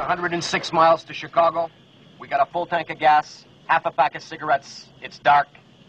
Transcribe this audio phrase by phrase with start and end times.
[0.00, 1.70] 106 miles to Chicago.
[2.18, 4.88] We got a full tank of gas, half a pack of cigarettes.
[5.02, 5.48] It's dark,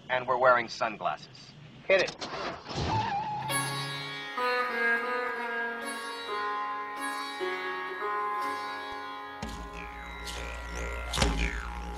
[0.09, 1.53] and we're wearing sunglasses.
[1.87, 2.27] Hit it.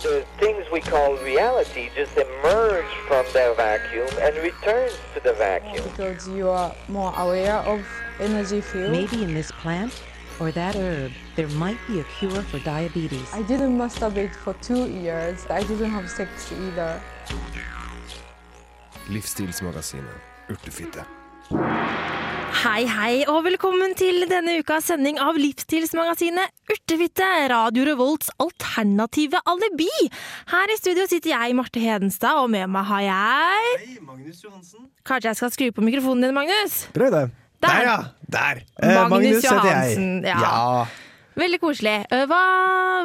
[0.04, 5.82] the things we call reality just emerge from their vacuum and returns to the vacuum.
[5.90, 7.88] because you are more aware of
[8.20, 8.92] energy field.
[8.92, 10.04] Maybe in this plant
[10.40, 13.34] or that herb, there might be a cure for diabetes.
[13.34, 15.46] I didn't masturbate for two years.
[15.50, 17.02] I didn't have sex either.
[19.10, 21.04] Livsstilsmagasinet Urtefitte.
[22.64, 29.90] Hei, hei, og velkommen til denne ukas sending av Livsstilsmagasinet Urtefitte, Radio Revolts alternative alibi.
[30.54, 34.88] Her i studio sitter jeg, Marte Hedenstad, og med meg har jeg Hei, Magnus Johansen.
[35.04, 36.86] Kanskje jeg skal skru på mikrofonen din, Magnus?
[36.96, 37.26] Prøv det.
[37.64, 37.88] Der.
[37.88, 37.96] ja.
[38.34, 38.62] Der.
[38.82, 39.50] Eh, Magnus jeg.
[39.52, 40.86] Johansen, ja.
[41.38, 41.96] Veldig koselig.
[42.14, 42.42] Eh, Hva,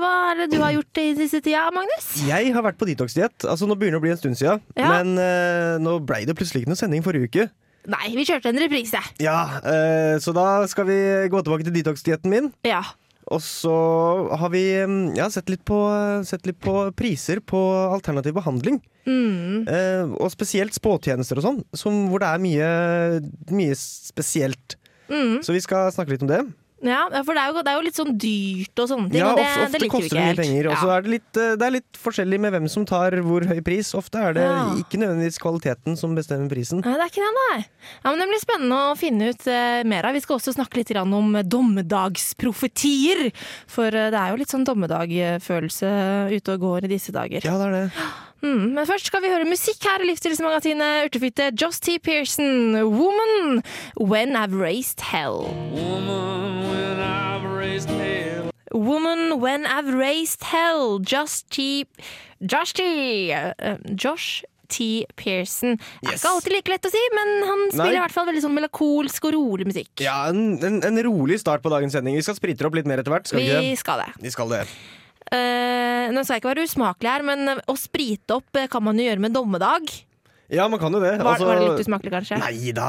[0.03, 2.11] hva er det du har gjort i siste tida, Magnus?
[2.29, 3.47] Jeg har vært på detox-diett.
[3.48, 4.61] Altså, nå begynner det å bli en stund siden.
[4.77, 4.91] Ja.
[4.92, 7.48] Men eh, nå blei det plutselig ikke noe sending forrige uke.
[7.89, 9.01] Nei, vi kjørte en reprise.
[9.25, 10.98] Ja, eh, Så da skal vi
[11.33, 12.51] gå tilbake til detox-dietten min.
[12.69, 12.83] Ja.
[13.34, 13.75] Og så
[14.41, 15.79] har vi mm, ja, sett, litt på,
[16.25, 17.61] sett litt på priser på
[17.93, 18.81] alternativ behandling.
[19.09, 19.67] Mm.
[19.69, 22.70] Eh, og spesielt spåtjenester og sånn, hvor det er mye,
[23.53, 24.79] mye spesielt.
[25.09, 25.41] Mm.
[25.45, 26.43] Så vi skal snakke litt om det.
[26.83, 29.31] Ja, for det er, jo, det er jo litt sånn dyrt og sånne ting, Ja,
[29.33, 30.69] og det, ofte, det ofte liker koster det mye penger.
[30.71, 30.97] Og så Ja.
[30.97, 33.95] er det litt, eh, det er litt forskjellig med hvem som tar hvor høy pris.
[33.98, 34.61] Ofte er det Ja.
[34.79, 36.85] ikke nødvendigvis kvaliteten som bestemmer prisen.
[36.85, 37.67] Nei, det er ikke det, nei.
[38.05, 40.12] Ja, men Det blir spennende å finne ut uh, mer av.
[40.15, 43.33] Vi skal også snakke litt grann om dommedagsprofetier.
[43.67, 47.42] For eh, det er jo litt sånn dommedagfølelse ute og går i disse dager.
[47.45, 47.92] Ja, det er det.
[48.41, 51.51] Mm, men først skal vi høre musikk her i Livsstilsmagasinet Urtefitte.
[51.59, 51.98] Joss T.
[51.98, 53.65] Pearson, 'Woman
[53.98, 55.48] When I've Raised Hell'.
[55.75, 56.67] Woman
[59.38, 60.98] When I've Raised Hell.
[61.00, 61.86] Josh T.
[62.44, 62.83] Josh T.
[63.33, 65.06] eh, Josh T.
[65.16, 65.77] Pearson.
[65.77, 66.22] Det er Yes.
[66.22, 67.96] ikke alltid like lett å si, men han spiller Nei.
[67.96, 69.89] i hvert fall veldig sånn melankolsk og rolig musikk.
[70.05, 72.17] Ja, en, en, en rolig start på dagens sending.
[72.18, 73.27] Vi skal spritte opp litt mer etter hvert.
[73.30, 74.08] Skal vi ikke Vi skal det.
[74.27, 74.62] Vi skal det.
[75.33, 78.96] Uh, nå skal jeg ikke være usmakelig her, men å sprite opp eh, kan man
[78.98, 79.89] jo gjøre med dommedag.
[80.51, 81.14] Ja, man kan jo det.
[81.20, 82.39] Var, Altså- var det litt usmakelig, kanskje?
[82.40, 82.89] Nei da.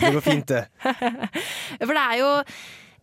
[0.00, 0.66] Det går fint, det.
[1.86, 2.30] For det er jo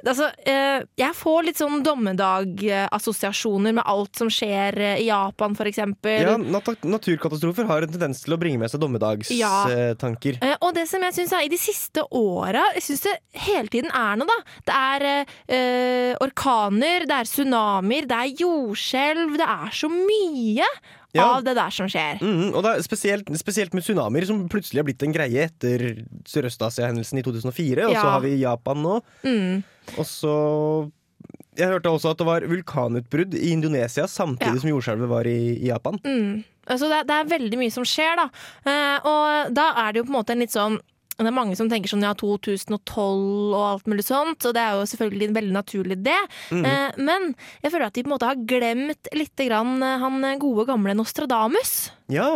[0.03, 6.25] Altså, eh, jeg får litt sånn dommedagassosiasjoner med alt som skjer eh, i Japan, eksempel.
[6.25, 8.83] Ja, nat naturkatastrofer har en tendens til å bringe med seg Ja.
[8.83, 10.39] dommedagstanker.
[10.43, 13.67] Eh, Og det som jeg synes er i de siste åra Jeg syns det hele
[13.71, 14.39] tiden er noe, da.
[14.67, 19.37] Det er eh, eh, orkaner, det er tsunamier, det er jordskjelv.
[19.39, 20.65] Det er så mye
[21.13, 21.35] Ja.
[21.37, 22.17] av det der som skjer.
[22.19, 27.21] Mhm, og spesielt, spesielt med tsunamier, som plutselig har blitt en greie etter Sørøst-Asia-hendelsen i
[27.21, 27.85] 2004.
[27.87, 29.01] Og så har vi Japan nå.
[29.23, 29.63] Mm.
[29.97, 30.35] Og så
[31.55, 34.61] Jeg hørte også at det var vulkanutbrudd i Indonesia samtidig Ja.
[34.63, 35.99] som jordskjelvet var i, i Japan.
[36.01, 36.43] Mm.
[36.65, 38.25] Altså det, det er veldig mye som skjer, da.
[38.65, 40.79] Eh, og da er det jo på en måte en litt sånn
[41.13, 44.79] det er mange som tenker sånn ja, 2012 og alt mulig sånt, og det er
[44.79, 46.17] jo selvfølgelig veldig naturlig det.
[46.49, 46.63] Mm.
[46.65, 47.27] Eh, men
[47.61, 50.95] jeg føler at de på en måte har glemt litt grann eh, han gode gamle
[50.97, 51.91] Nostradamus.
[52.11, 52.31] Ja,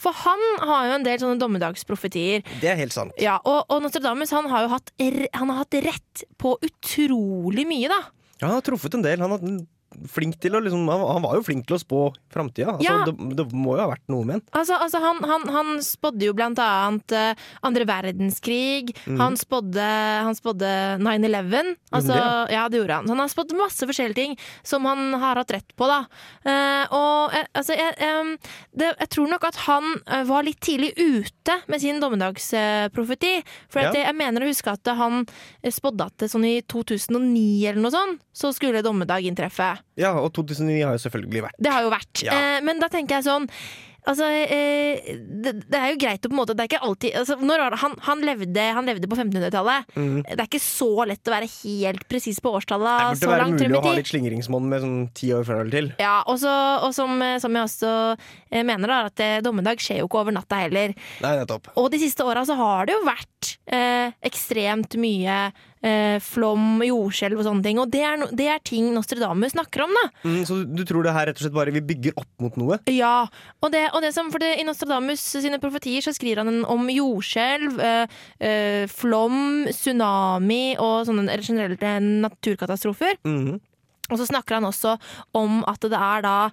[0.00, 2.44] For han har jo en del sånne dommedagsprofetier.
[2.62, 3.14] det er helt sant.
[3.20, 7.90] Ja, og, og Nostradamus han har jo hatt, han har hatt rett på utrolig mye,
[7.92, 8.00] da.
[8.40, 9.22] Ja, han har truffet en del.
[9.22, 9.42] Han, har,
[10.10, 12.00] flink til å, liksom, han, han var jo flink til å spå
[12.32, 12.74] framtida.
[12.76, 13.04] Altså, Ja.
[13.08, 14.44] det, det må jo ha vært noe med han.
[14.58, 18.94] Altså, altså han, han, han spådde jo blant annet uh, andre verdenskrig.
[19.06, 19.20] Mm.
[19.20, 19.86] Han spådde,
[20.40, 20.70] spådde
[21.04, 21.74] 9-11.
[21.94, 22.18] Altså,
[22.52, 23.06] ja, det gjorde han.
[23.08, 26.00] Så han har spådd masse forskjellige ting som han har hatt rett på, da.
[26.46, 28.34] Uh, og uh, altså, jeg, um,
[28.74, 29.90] det, jeg tror nok at han
[30.28, 33.34] var litt tidlig ute med sin dommedagsprofeti.
[33.72, 33.92] For Ja.
[33.92, 35.24] jeg, jeg mener å huske at han
[35.64, 39.74] spådde at det sånn i 2009 eller noe sånt, så skulle dommedag inntreffe.
[40.00, 41.58] Ja, og 2009 har jo selvfølgelig vært.
[41.62, 42.22] Det har jo vært.
[42.26, 42.36] Ja.
[42.36, 43.50] Eh, men da tenker jeg sånn
[44.04, 47.14] Altså, eh, det, det er jo greit å på en måte Det er ikke alltid
[47.16, 47.38] altså,
[47.80, 49.94] han, han, levde, han levde på 1500-tallet.
[49.96, 50.18] Mm.
[50.26, 53.46] Det er ikke så lett å være helt presis på årstallet Det burde så være
[53.46, 55.90] langt mulig å ha litt slingringsmonn med sånn ti år fra eller til.
[56.04, 56.52] Ja, og, så,
[56.84, 60.36] og som, som jeg også eh, mener, da, at eh, dommedag skjer jo ikke over
[60.36, 60.92] natta heller.
[61.24, 61.72] Nei, nettopp.
[61.80, 65.38] Og de siste åra så har det jo vært eh, ekstremt mye
[65.84, 67.80] eh, flom, jordskjelv og sånne ting.
[67.82, 70.04] Og det er, no, det er ting Nostradamus snakker om, da.
[70.24, 72.80] Mm, så du, tror det her rett og slett bare vi bygger opp mot noe?
[72.92, 73.26] Ja,
[73.60, 76.88] og det, og det som, for det, I Nostradamus sine profetier så skriver han om
[76.92, 81.94] jordskjelv, eh, eh, flom, tsunami og sånne generelle
[82.24, 83.20] naturkatastrofer.
[83.28, 83.62] Mhm.
[84.12, 84.98] Og så snakker han også
[85.32, 86.50] om at det da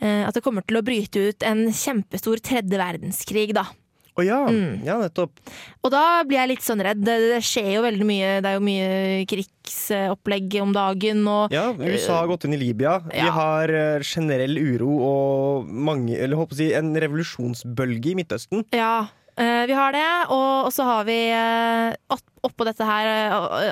[0.00, 3.66] eh, At det kommer til å bryte ut en kjempestor tredje verdenskrig, da.
[4.14, 4.36] Å ja.
[4.46, 4.84] Mm.
[4.86, 5.40] Ja, nettopp.
[5.82, 7.00] Og da blir jeg litt sånn redd.
[7.02, 8.28] Det, det skjer jo veldig mye.
[8.44, 13.00] Det er jo mye krigsopplegg om dagen og Ja, USA har gått inn i Libya.
[13.10, 18.62] Vi har eh, generell uro og mange, eller håper å si, en revolusjonsbølge i Midtøsten.
[18.76, 20.06] Ja, eh, vi har det.
[20.30, 23.10] Og, så har vi eh, oppå dette her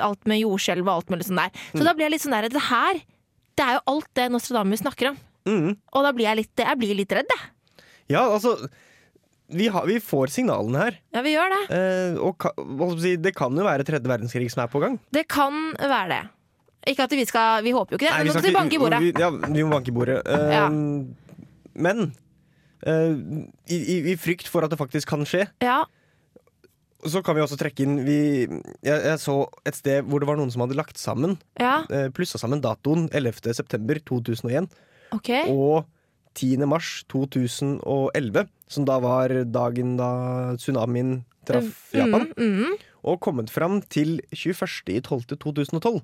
[0.03, 1.55] alt med jordskjelv og alt mulig sånn der.
[1.71, 1.87] Så Mm.
[1.87, 2.99] da blir jeg litt sånn der Det her,
[3.55, 5.17] det er jo alt det Nostradamus snakker om.
[5.47, 5.77] Mm.
[5.93, 7.49] Og da blir jeg litt, jeg blir litt redd, jeg.
[8.11, 8.57] Ja, altså
[9.53, 10.99] vi, har, vi får signalene her.
[11.15, 11.61] Ja, vi gjør det.
[11.77, 14.97] Eh, og det kan jo være tredje verdenskrig som er på gang.
[15.13, 16.21] Det kan være det.
[16.91, 18.81] Ikke at vi skal Vi håper jo ikke det, Nei, vi skal vi banke i
[18.81, 18.99] bordet.
[18.99, 20.19] Vi, ja, vi må banke i bordet.
[20.27, 20.67] Eh, Ja.
[21.73, 22.03] Men
[22.85, 23.13] eh,
[23.71, 25.83] i, i, i frykt for at det faktisk kan skje, Ja,
[27.09, 28.17] så kan vi også trekke inn vi,
[28.85, 29.33] jeg, jeg så
[29.67, 33.09] et sted hvor det var noen som hadde lagt sammen ja, eh, Plussa sammen datoen
[33.11, 33.51] 11.
[33.57, 34.69] september 2001
[35.17, 35.31] OK.
[35.51, 35.83] og
[36.33, 36.65] 10.
[36.69, 40.09] mars 2011, som da var dagen da
[40.57, 42.29] tsunamien traff Japan.
[42.37, 42.81] Mm, mm.
[43.03, 46.01] Og kommet fram til 21.12.2012.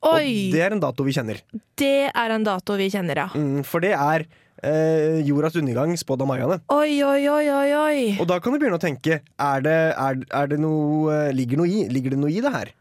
[0.00, 0.28] Oi!
[0.48, 1.40] Og det er en dato vi kjenner.
[1.78, 3.26] Det er en dato vi kjenner, ja.
[3.36, 4.24] Mm, for det er
[4.64, 6.58] eh, jordas undergang spådd av mayaene.
[6.72, 7.98] Oi, oi, oi, oi, oi.
[8.16, 11.60] Og da kan du begynne å tenke er det, er, er det noe, eh, ligger,
[11.60, 12.72] noe i, ligger det noe i det her?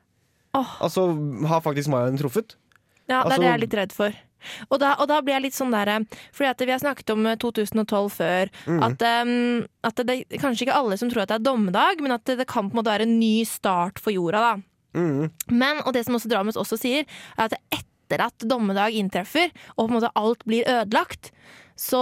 [0.57, 0.71] Oh.
[0.81, 1.09] Altså,
[1.51, 2.55] har faktisk mayaene truffet?
[3.09, 4.15] Ja, det er Altså- det jeg er litt redd for.
[4.69, 5.99] Og da, og da blir jeg litt sånn derre
[6.35, 8.51] Fordi vi har snakket om eh, 2012 før.
[8.65, 8.81] Mm.
[8.87, 12.15] At, um, at det er kanskje ikke alle som tror at det er dommedag, men
[12.15, 14.43] at det, det kan på en måte være en ny start for jorda.
[14.51, 14.57] da
[14.97, 15.29] Mm.
[15.53, 17.07] Men, og det som også Dramus også sier,
[17.37, 21.31] er at etter at dommedag inntreffer, og på en måte alt blir ødelagt,
[21.79, 22.01] så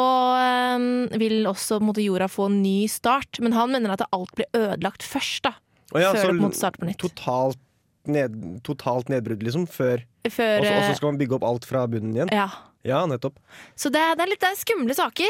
[0.78, 3.42] um, vil også måte, jorda få en ny start.
[3.44, 5.54] Men han mener at alt blir ødelagt først, da.
[5.94, 7.04] Ja, før så det på en måte starter på nytt.
[7.04, 7.62] Totalt,
[8.08, 10.04] ned, totalt nedbrudd, liksom, før.
[10.28, 12.32] Før, Og så så eh, skal man bygge opp alt fra bunnen igjen.
[12.34, 12.50] ja.
[12.88, 13.36] Ja, nettopp.
[13.76, 15.28] Så det, det er litt det er skumle saker.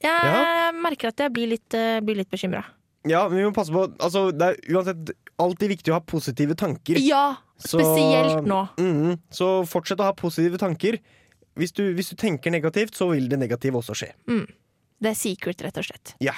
[0.00, 0.70] Jeg Ja.
[0.72, 2.60] merker at jeg blir litt, uh, blir litt bekymra.
[3.08, 5.10] Ja, men vi må passe på altså, Det er uansett
[5.40, 7.00] alltid viktig å ha positive tanker.
[7.02, 8.68] Ja, Så- spesielt nå.
[8.78, 11.00] Mhm, så fortsett å ha positive tanker.
[11.56, 14.12] Hvis du, hvis du tenker negativt, så vil det negative også skje.
[15.00, 16.14] Det er secret, rett og slett.
[16.20, 16.34] Ja.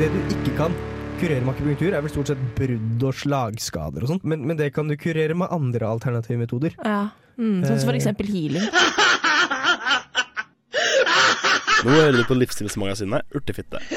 [0.00, 0.72] Det du ikke kan
[1.20, 4.22] kurere med akupunktur, er vel stort sett brudd og slagskader og sånt.
[4.24, 6.72] Men, men det kan du kurere med andre alternative metoder.
[6.80, 7.02] Ja.
[7.36, 8.00] Mm, sånn som for Eh.
[8.00, 8.64] eksempel healing.
[11.84, 13.78] Nå hører du på Livsstilsmagasinet Urtefitte.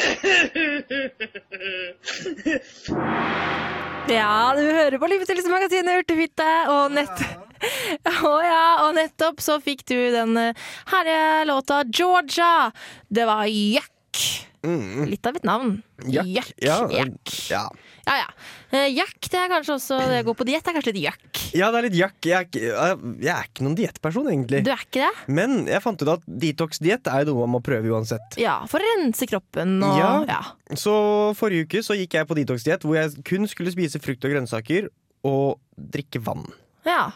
[4.03, 7.21] Ja, du hører på Livsstilsmagasinet Urtefitte, og nett...
[8.27, 10.57] Å ja, og nettopp så fikk du den eh,
[10.91, 12.67] herlige låta Georgia.
[13.07, 14.19] Det var Jack.
[14.63, 15.05] Mm.
[15.11, 15.73] Litt av et navn.
[16.07, 16.27] Jack.
[16.31, 16.53] Jack.
[16.63, 17.33] Ja, Jack.
[17.51, 17.63] ja.
[18.07, 18.27] Ja, ja.
[18.75, 20.65] Eh, Jack, det er kanskje også det å gå på diett.
[20.67, 21.41] er kanskje litt jack.
[21.55, 22.17] ja, det er litt jakk.
[22.27, 24.63] Jeg, er jeg, jeg er ikke noen diettperson, egentlig.
[24.65, 25.11] Du er ikke det?
[25.35, 28.39] Men jeg fant ut at detox-diett er noe man må prøve uansett.
[28.41, 30.11] Ja, for å rense kroppen og Ja.
[30.31, 30.41] ja.
[30.79, 30.95] Så
[31.39, 34.89] forrige uke så gikk jeg på detox-diett hvor jeg kun skulle spise frukt og grønnsaker
[35.27, 36.47] og drikke vann.
[36.87, 37.11] ja.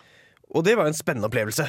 [0.56, 1.66] Og det var jo en spennende opplevelse.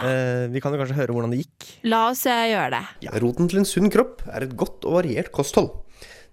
[0.00, 1.66] Eh, vi kan jo kanskje høre hvordan det gikk.
[1.84, 3.10] La oss eh, gjøre det.
[3.20, 5.68] Roten til en sunn kropp er et godt og variert kosthold.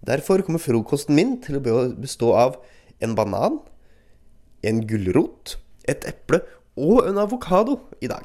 [0.08, 1.64] Derfor kommer frokosten min til å
[2.00, 2.56] bestå av
[3.04, 3.60] en banan,
[4.64, 5.58] en gulrot,
[5.92, 6.40] et eple
[6.80, 8.24] og en avokado i dag.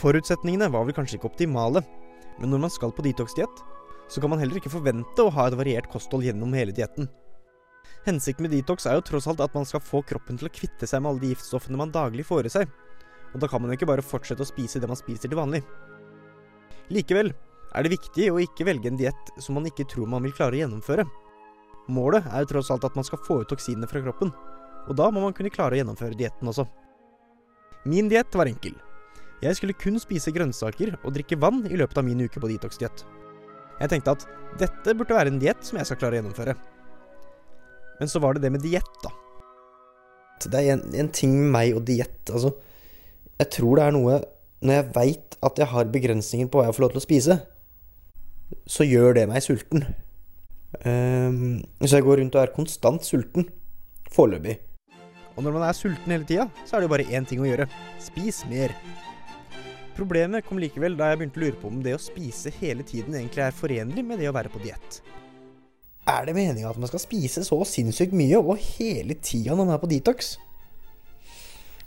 [0.00, 1.84] Forutsetningene var vel kanskje ikke optimale,
[2.40, 3.62] men når man skal på detox-diett,
[4.10, 7.06] så kan man heller ikke forvente å ha et variert kosthold gjennom hele dietten.
[8.06, 10.88] Hensikten med detox er jo tross alt at man skal få kroppen til å kvitte
[10.88, 12.72] seg med alle de giftstoffene man daglig får i seg,
[13.30, 15.62] og da kan man ikke bare fortsette å spise det man spiser til vanlig.
[16.90, 20.34] Likevel er det viktig å ikke velge en diett som man ikke tror man vil
[20.34, 21.06] klare å gjennomføre.
[21.90, 24.32] Målet er jo tross alt at man skal få ut toksinene fra kroppen,
[24.88, 26.66] og da må man kunne klare å gjennomføre dietten også.
[27.88, 28.74] Min diett var enkel.
[29.40, 33.06] Jeg skulle kun spise grønnsaker og drikke vann i løpet av min uke på detox-diett.
[33.80, 34.26] Jeg tenkte at
[34.60, 36.54] dette burde være en diett som jeg skal klare å gjennomføre.
[38.00, 39.12] Men så var det det med diett, da.
[40.40, 42.20] Det er en, en ting med meg og diett.
[42.32, 42.52] Altså,
[43.40, 44.20] jeg tror det er noe
[44.60, 47.34] Når jeg veit at jeg har begrensninger på hva jeg får lov til å spise,
[48.68, 49.86] så gjør det meg sulten.
[50.84, 53.46] Um, så jeg går rundt og er konstant sulten.
[54.12, 54.58] Foreløpig.
[55.38, 57.48] Og når man er sulten hele tida, så er det jo bare én ting å
[57.48, 57.70] gjøre.
[58.04, 58.74] Spis mer.
[59.96, 63.16] Problemet kom likevel da jeg begynte å lure på om det å spise hele tiden
[63.16, 65.00] egentlig er forenlig med det å være på diett.
[66.04, 69.78] Er det meninga at man skal spise så sinnssykt mye og hele tida når man
[69.78, 70.34] er på detox?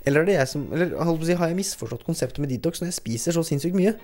[0.03, 0.91] Eller er det jeg som Eller
[1.23, 3.95] si, har jeg misforstått konseptet med detox når jeg spiser så sinnssykt mye?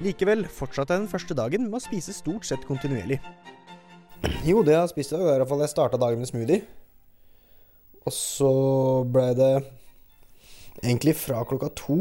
[0.00, 3.20] Likevel fortsatte jeg den første dagen med å spise stort sett kontinuerlig.
[4.48, 6.30] Jo, det jeg har spist i dag, er i hvert fall jeg starta dagen med
[6.30, 6.64] smoothie.
[8.08, 8.52] Og så
[9.12, 9.52] ble det
[10.80, 11.98] egentlig fra klokka to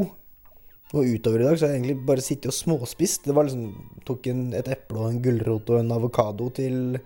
[0.90, 3.28] og utover i dag så har jeg egentlig bare sittet og småspist.
[3.28, 6.98] Det var liksom Tok en, et eple og en gulrot og en avokado til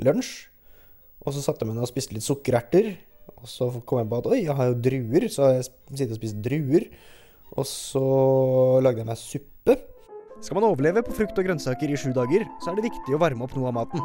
[0.00, 0.30] lunsj.
[1.26, 2.94] Og så satte jeg meg ned og spiste litt sukkererter.
[3.34, 6.20] Og så kom jeg på at oi, jeg har jo druer, så jeg sittet og
[6.20, 6.88] spist druer.
[7.56, 8.06] Og så
[8.84, 9.76] lagde jeg meg suppe.
[10.44, 13.20] Skal man overleve på frukt og grønnsaker i sju dager, så er det viktig å
[13.22, 14.02] varme opp noe av maten.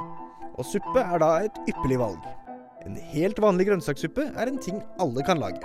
[0.55, 2.29] Og suppe er da et ypperlig valg.
[2.87, 5.61] En helt vanlig grønnsakssuppe er en ting alle kan lage.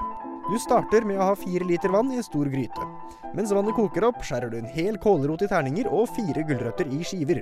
[0.47, 2.91] Du starter med å ha fire liter vann i en stor gryte.
[3.35, 7.01] Mens vannet koker opp, skjærer du en hel kålrot i terninger og fire gulrøtter i
[7.07, 7.41] skiver.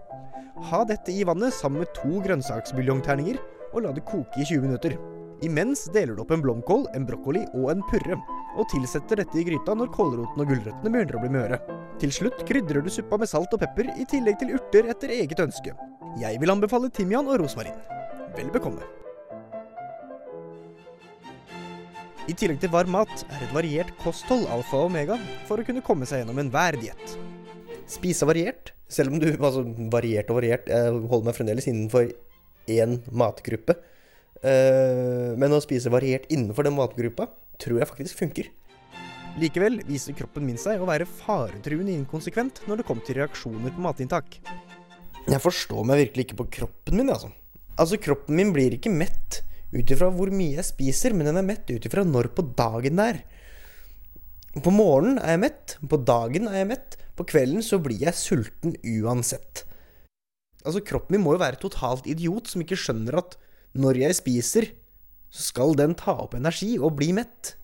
[0.71, 3.40] Ha dette i vannet sammen med to grønnsaksbuljongterninger,
[3.75, 4.97] og la det koke i 20 minutter.
[5.43, 8.17] Imens deler du opp en blomkål, en brokkoli og en purre,
[8.55, 11.59] og tilsetter dette i gryta når kålroten og gulrøttene begynner å bli møre.
[12.00, 15.43] Til slutt krydrer du suppa med salt og pepper, i tillegg til urter etter eget
[15.43, 15.75] ønske.
[16.21, 17.76] Jeg vil anbefale timian og rosmarin.
[18.37, 18.87] Vel bekomme.
[22.25, 25.83] I tillegg til varm mat er et variert kosthold alfa og omega for å kunne
[25.85, 27.19] komme seg gjennom enhver diett.
[27.91, 30.71] Spise variert, selv om du Altså, variert og variert.
[30.71, 32.14] Jeg holder meg fremdeles innenfor
[32.71, 33.76] én matgruppe.
[34.44, 37.30] Eh, men å spise variert innenfor den matgruppa
[37.62, 38.50] tror jeg faktisk funker.
[39.40, 43.82] Likevel viser kroppen min seg å være faretruende inkonsekvent når det kommer til reaksjoner på
[43.82, 44.36] matinntak.
[45.24, 47.32] Jeg forstår meg virkelig ikke på kroppen min, altså.
[47.80, 49.40] Altså, kroppen min blir ikke mett
[49.74, 53.00] ut ifra hvor mye jeg spiser, men den er mett ut ifra når på dagen
[53.00, 53.22] det er.
[54.62, 58.14] På morgenen er jeg mett, på dagen er jeg mett, på kvelden så blir jeg
[58.18, 59.64] sulten uansett.
[60.62, 63.34] Altså, kroppen min må jo være totalt idiot som ikke skjønner at
[63.75, 64.66] når jeg spiser,
[65.35, 67.57] så skal den ta opp energi og bli mett.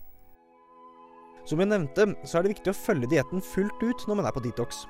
[1.47, 4.35] Som jeg nevnte, så er det viktig å følge dietten fullt ut når man er
[4.35, 4.85] på detox.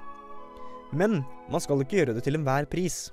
[0.97, 1.21] Men
[1.53, 3.11] man skal ikke gjøre det til enhver pris.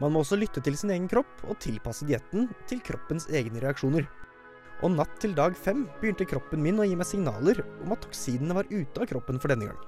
[0.00, 4.08] Man må også lytte til sin egen kropp og tilpasse dietten til kroppens egne reaksjoner.
[4.86, 8.56] Og natt til dag fem begynte kroppen min å gi meg signaler om at toksinene
[8.56, 9.78] var ute av kroppen for denne gang.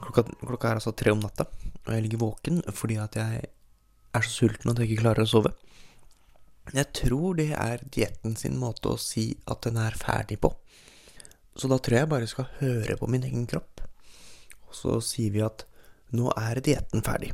[0.00, 3.46] Klokka, klokka er altså tre om natta, og jeg ligger våken fordi at jeg
[4.16, 5.52] er så sulten at jeg ikke klarer å sove.
[6.74, 10.50] Jeg tror det er dietten sin måte å si at den er ferdig på.
[11.56, 13.84] Så da tror jeg bare skal høre på min egen kropp.
[14.66, 15.64] Og så sier vi at
[16.16, 17.32] nå er dietten ferdig.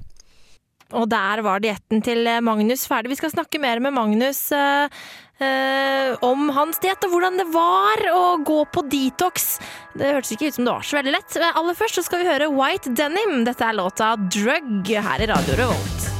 [0.92, 3.14] Og der var dietten til Magnus ferdig.
[3.14, 4.92] Vi skal snakke mer med Magnus eh,
[5.40, 9.56] eh, om hans diett og hvordan det var å gå på detox.
[9.96, 11.38] Det hørtes ikke ut som det var så veldig lett.
[11.40, 13.40] Men aller først skal vi høre White Denim.
[13.48, 16.12] Dette er låta Drug her i Radio Revolt.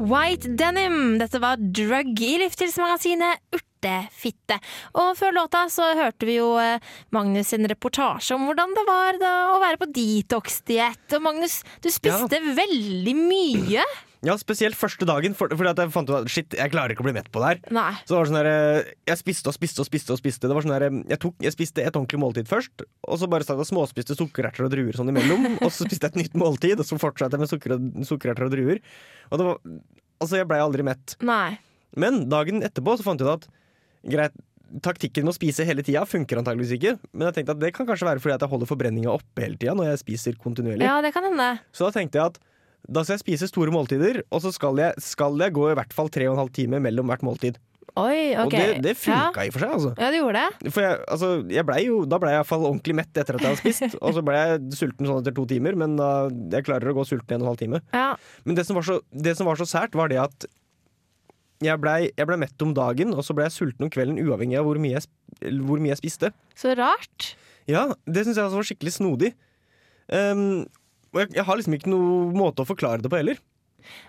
[0.00, 1.18] White Denim.
[1.20, 4.56] Dette var Drug i Livsstilsmagasinet Urtefitte.
[4.96, 6.80] Og før låta så hørte vi jo eh,
[7.12, 9.20] Magnus sin reportasje om hvordan det var
[9.52, 11.04] å være på detox-diett.
[11.18, 13.84] Og Magnus, du spiste veldig mye.
[14.26, 17.00] Ja, spesielt første dagen, for, fordi at jeg fant ut at shit, jeg klarer ikke
[17.00, 17.60] å bli mett på det her.
[17.72, 17.92] Nei.
[18.02, 20.12] Så det var sånn der, eh, Jeg spiste og spiste og spiste.
[20.12, 23.16] og spiste Det var sånn der, jeg, tok, jeg spiste et ordentlig måltid først, og
[23.16, 25.56] så bare jeg og småspiste sukkererter og druer sånn imellom.
[25.64, 27.76] og så spiste jeg et nytt måltid, og så fortsatte jeg med sukker,
[28.12, 28.84] sukkererter og druer.
[29.30, 29.58] Og det var,
[30.20, 31.16] altså, jeg blei aldri mett.
[31.24, 31.56] Nei.
[31.96, 33.48] Men dagen etterpå så fant jeg ut at
[34.04, 34.36] greit,
[34.84, 36.94] taktikken med å spise hele tida funker antageligvis ikke.
[37.10, 39.58] Men jeg tenkte at det kan kanskje være fordi at jeg holder forbrenninga oppe hele
[39.58, 40.86] tida når jeg spiser kontinuerlig.
[40.86, 41.48] Ja, det kan hende.
[41.74, 42.38] Så da tenkte jeg at
[42.88, 45.92] da skal jeg spise store måltider, og så skal jeg, skal jeg gå i hvert
[45.96, 47.58] fall tre og en halv time mellom hvert måltid.
[47.98, 48.44] Oi, ok.
[48.44, 49.46] Og det, det funka ja.
[49.46, 49.90] i og for seg, altså.
[49.98, 50.70] Ja, det gjorde det.
[50.70, 53.50] For jeg, altså, jeg ble jo, da ble jeg iallfall ordentlig mett etter at jeg
[53.50, 53.98] hadde spist.
[54.04, 56.10] og så ble jeg sulten sånn etter to timer, men da,
[56.54, 57.82] jeg klarer å gå sulten en og en halv time.
[57.96, 58.08] Ja.
[58.46, 60.48] Men det som var så, det som var så sært, var det at
[61.60, 64.68] jeg blei ble mett om dagen, og så ble jeg sulten om kvelden uavhengig av
[64.68, 65.08] hvor mye jeg,
[65.66, 66.32] hvor mye jeg spiste.
[66.56, 67.34] Så rart.
[67.68, 69.34] Ja, det syns jeg altså var skikkelig snodig.
[70.10, 70.64] Um,
[71.14, 73.38] jeg, jeg har liksom ikke noen måte å forklare det på heller.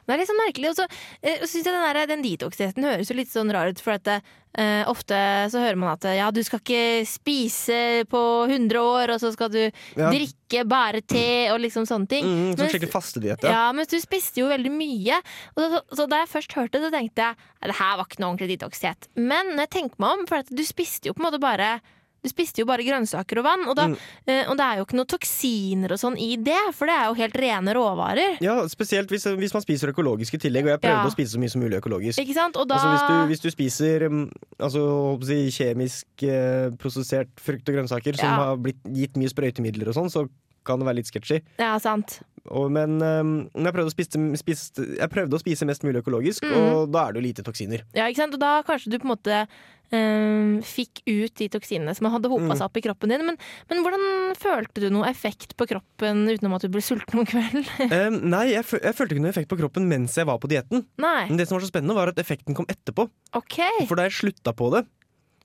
[0.06, 0.70] Det er litt sånn merkelig.
[0.74, 0.86] Og så
[1.24, 4.10] eh, synes jeg den, der- den detox-dietten høres jo litt sånn rar ut, for at
[4.12, 5.16] eh, ofte
[5.50, 7.78] så hører man at ja, du skal ikke spise
[8.12, 9.62] på 100 år, og så skal du
[9.96, 10.10] Ja.
[10.12, 12.28] drikke bare te og liksom sånne ting.
[12.28, 13.52] Mm, sånn skikkelig fastediett, ja.
[13.56, 13.64] ja.
[13.72, 15.22] mens du spiste jo veldig mye.
[15.56, 18.20] Og så, så da jeg først hørte det, tenkte jeg at det her var ikke
[18.22, 19.08] noe ordentlig detox-diett.
[19.16, 21.78] Men når jeg tenker meg om, for at du spiste jo på en måte bare
[22.24, 23.96] du spiste jo bare grønnsaker og vann, og, da, Mm.
[24.28, 27.06] eh, og det er jo ikke noe toksiner og sånn i det, for det er
[27.10, 28.38] jo helt rene råvarer.
[28.42, 31.10] Ja, Spesielt hvis, hvis man spiser økologisk i tillegg, og jeg prøvde Ja.
[31.10, 32.20] å spise så mye som mulig økologisk.
[32.22, 32.56] Ikke sant?
[32.58, 37.68] Og da Altså hvis, du, hvis du spiser um, altså, si, kjemisk eh, prosessert frukt
[37.68, 38.36] og grønnsaker som Ja.
[38.46, 40.28] har blitt gitt mye sprøytemidler og sånn, så
[40.68, 41.42] kan det være litt sketchy.
[41.62, 42.20] Ja, sant.
[42.50, 46.56] Og, men øhm, jeg, prøvde spise, spise, jeg prøvde å spise mest mulig økologisk, mm.
[46.58, 47.86] og da er det jo lite toksiner.
[47.94, 48.38] Ja, ikke sant?
[48.38, 49.44] Og da kanskje du på en måte
[49.92, 52.56] Um, fikk ut de toksinene som hadde hopa Mm.
[52.56, 53.26] seg opp i kroppen din.
[53.28, 53.36] Men,
[53.68, 54.06] men hvordan
[54.40, 57.68] følte du noe effekt på kroppen utenom at du ble sulten om kvelden?
[57.92, 60.86] um, nei, jeg, jeg følte ikke noe effekt på kroppen mens jeg var på dietten.
[60.96, 63.10] Men det som var så spennende, var at effekten kom etterpå.
[63.36, 63.60] OK.
[63.90, 64.86] For da jeg slutta på det,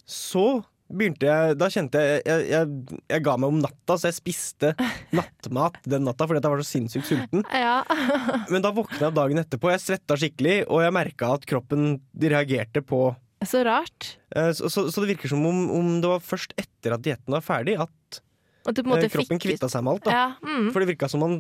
[0.07, 4.19] så begynte jeg Da kjente jeg Jeg, jeg, jeg ga meg om natta, så jeg
[4.19, 4.73] spiste
[5.17, 7.47] nattmat den natta fordi jeg var så sinnssykt sulten.
[7.67, 7.81] Ja.
[8.53, 12.83] Men da våkna jeg dagen etterpå, jeg svetta skikkelig, og jeg merka at kroppen reagerte
[12.87, 13.09] på
[13.47, 14.17] Så rart.
[14.35, 17.35] eh, så, så, så det virker som om, om det var først etter at dietten
[17.37, 18.21] var ferdig, at
[18.69, 20.11] eh, kroppen fikk kvitta seg med alt.
[20.13, 20.27] Ja.
[20.47, 21.37] Mm, For det virka som om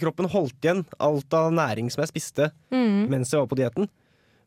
[0.00, 3.06] kroppen holdt igjen alt av næring som jeg spiste mm.
[3.12, 3.90] mens jeg var på dietten.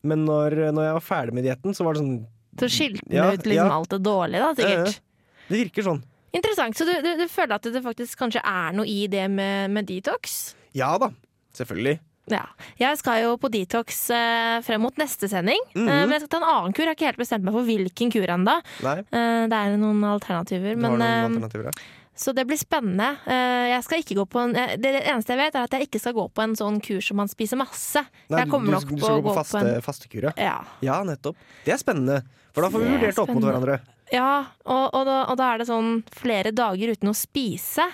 [0.07, 2.17] Men når, når jeg var ferdig med dietten, så var det sånn
[2.59, 3.73] Så skilte den Ja, ut liksom ja.
[3.77, 5.01] alt det dårlige, da, sikkert.
[5.47, 6.03] Det virker sånn.
[6.37, 6.77] Interessant.
[6.77, 9.87] Så du, du, du føler at det faktisk kanskje er noe i det med, med
[9.89, 10.55] detox?
[10.75, 11.11] Ja da,
[11.57, 11.99] selvfølgelig.
[12.27, 12.41] Ja.
[12.75, 15.61] Jeg skal jo på detox eh, frem mot neste sending.
[15.73, 15.87] Mhm.
[15.87, 16.83] eh, men jeg skal ta en annen kur.
[16.83, 18.57] Jeg har ikke helt bestemt meg for hvilken kur ennå.
[18.83, 20.75] Eh, det er noen alternativer.
[20.75, 21.71] Men, noen eh, alternativer.
[21.71, 21.93] ja.
[22.17, 23.11] Så det blir spennende.
[23.29, 26.01] Eh, jeg skal ikke gå på en, det eneste jeg vet, er at jeg ikke
[26.01, 28.01] skal gå på en sånn kur som man spiser masse.
[28.31, 30.57] Nei, jeg kommer du, nok du på skal gå på faste, en fastekur, ja.
[30.81, 30.97] ja.
[31.05, 31.37] Nettopp.
[31.65, 32.23] Det er spennende.
[32.55, 33.79] For da får vi Det er vurdert opp mot hverandre.
[34.11, 34.31] Ja,
[34.65, 37.85] og, og, da, og da er det sånn flere dager uten å spise.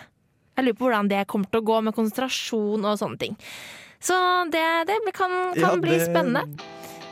[0.53, 3.36] Jeg lurer på hvordan det kommer til å gå med konsentrasjon og sånne ting.
[4.03, 4.15] Så
[4.53, 6.46] det, det kan, kan Ja, bli det- spennende.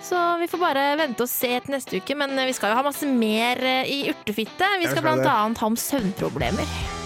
[0.01, 2.15] Så vi får bare vente og se til neste uke.
[2.18, 4.74] Men vi skal jo ha masse mer eh, i urtefitte.
[4.82, 7.00] Vi skal annet ha om søvnproblemer.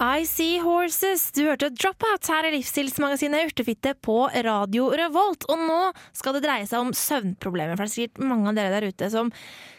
[0.00, 1.28] I See Horses.
[1.32, 5.46] Du hørte Dropout her i livsstilsmagasinet Urtefitte på Radio Revolt.
[5.46, 5.80] Og nå
[6.16, 7.78] skal det dreie seg om søvnproblemer.
[7.78, 9.30] For det er sikkert mange av dere der ute som,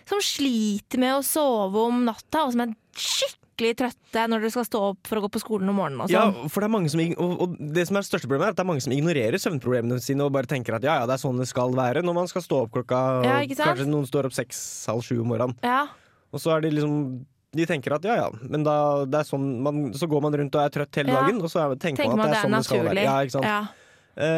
[0.07, 4.67] som sliter med å sove om natta, og som er skikkelig trøtte når dere skal
[4.69, 6.07] stå opp for å gå på skolen om morgenen.
[6.11, 6.47] Ja, sånn.
[6.53, 8.61] for det er mange som, og, og det som er det største problemet, er at
[8.61, 11.25] det er mange som ignorerer søvnproblemene sine og bare tenker at ja, ja, det er
[11.27, 13.37] sånn det skal være når man skal stå opp klokka Ja?
[13.65, 15.59] Kanskje noen står opp seks-halv sju om morgenen.
[15.65, 15.85] Ja.
[16.31, 19.45] Og så er de liksom De tenker at ja ja, men da det er sånn
[19.63, 22.19] man, så går man rundt og er trøtt hele dagen, og så er, tenker, Tenker
[22.19, 23.05] man at det er, sånn det skal være.
[23.05, 23.47] Ja, ikke sant?
[23.47, 23.61] Ja.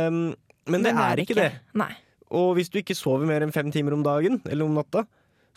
[0.08, 0.22] Um,
[0.68, 1.50] men det er ikke det.
[1.80, 1.92] Nei.
[2.38, 5.06] Og hvis du ikke sover mer enn fem timer om dagen, eller om natta,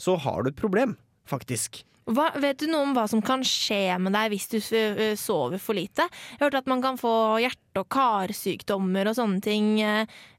[0.01, 0.95] så har du et problem,
[1.29, 1.83] faktisk.
[2.11, 4.57] Hva, vet du noe om hva som kan skje med deg hvis du
[5.19, 6.07] sover for lite?
[6.09, 9.77] Jeg har hørt at man kan få hjerte- og karsykdommer og sånne ting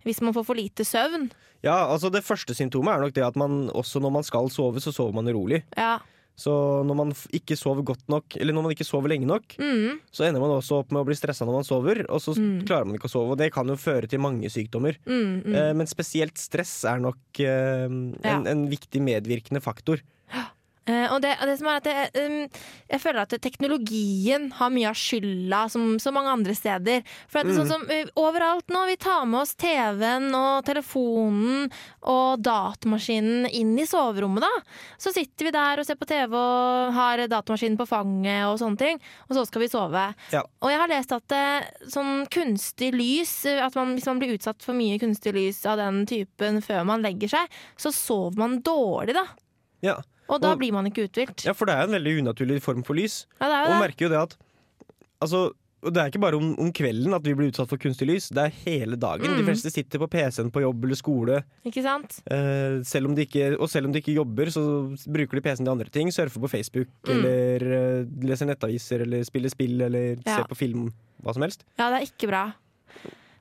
[0.03, 1.29] hvis man får for lite søvn.
[1.63, 4.81] Ja, altså Det første symptomet er nok det at man også når man skal sove,
[4.81, 5.61] så sover man urolig.
[5.77, 5.99] Ja.
[6.41, 6.53] Så
[6.87, 9.99] når man ikke sover godt nok, eller når man ikke sover lenge nok, Mm.
[10.11, 12.63] så ender man også opp med å bli stressa når man sover, og så Mm.
[12.65, 13.31] klarer man ikke å sove.
[13.35, 14.97] Og det kan jo føre til mange sykdommer.
[15.05, 15.53] Mm, mm.
[15.55, 18.41] Eh, men spesielt stress er nok eh, en, Ja.
[18.49, 20.01] en viktig medvirkende faktor.
[20.89, 24.89] Eh, og det, det som er at det, um, Jeg føler at teknologien har mye
[24.89, 27.03] av skylda, som så mange andre steder.
[27.29, 30.65] For at det er sånn som uh, Overalt nå, vi tar med oss TV-en og
[30.65, 31.67] telefonen
[32.09, 34.81] og datamaskinen inn i soverommet, da.
[35.01, 38.81] Så sitter vi der og ser på TV og har datamaskinen på fanget og sånne
[38.81, 39.01] ting.
[39.29, 40.07] Og så skal vi sove.
[40.33, 40.41] Ja.
[40.65, 44.65] Og jeg har lest at uh, sånn kunstig lys, at man, hvis man blir utsatt
[44.65, 49.13] for mye kunstig lys av den typen før man legger seg, så sover man dårlig,
[49.21, 49.27] da.
[49.85, 49.99] Ja.
[50.31, 51.43] Og da Og- blir man ikke uthvilt.
[51.45, 53.25] ja, for det er en veldig unaturlig form for lys.
[53.41, 53.81] Ja, det er Og det.
[53.89, 54.37] merker jo det at
[55.21, 55.51] Altså,
[55.83, 58.41] det er ikke bare om, om kvelden at vi blir utsatt for kunstig lys, det
[58.41, 59.21] er hele dagen.
[59.37, 59.45] De Mm.
[59.45, 61.43] fleste sitter på PC-en på jobb eller skole.
[61.63, 62.21] Ikke sant?
[62.25, 64.63] Eh, selv om de ikke, og selv om de ikke jobber, så
[65.05, 66.07] bruker de PC-en til andre ting.
[66.09, 67.11] Surfer på Facebook, Mm.
[67.13, 70.37] eller uh, leser nettaviser, eller spiller spill, eller Ja.
[70.37, 70.91] ser på film.
[71.23, 71.63] Hva som helst.
[71.77, 72.53] Ja, det er ikke bra.